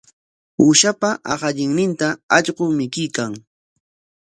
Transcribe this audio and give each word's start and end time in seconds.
Uushapa 0.63 1.09
aqallinninta 1.33 2.07
allqu 2.35 2.63
mikuykan. 2.77 3.31